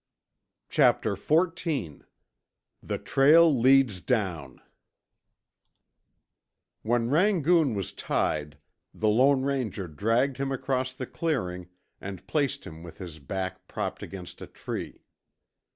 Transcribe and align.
Chapter 0.67 1.15
XIV 1.15 2.05
THE 2.81 2.97
TRAIL 2.97 3.55
LEADS 3.55 4.01
DOWN 4.01 4.59
When 6.81 7.11
Rangoon 7.11 7.75
was 7.75 7.93
tied, 7.93 8.57
the 8.95 9.09
Lone 9.09 9.43
Ranger 9.43 9.87
dragged 9.87 10.37
him 10.37 10.51
across 10.51 10.91
the 10.91 11.05
clearing 11.05 11.69
and 12.01 12.25
placed 12.25 12.65
him 12.65 12.81
with 12.81 12.97
his 12.97 13.19
back 13.19 13.67
propped 13.67 14.01
against 14.01 14.41
a 14.41 14.47
tree. 14.47 15.03